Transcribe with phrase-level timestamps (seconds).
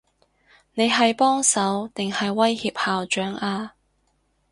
[0.73, 3.75] 你係幫手，定係威脅校長啊？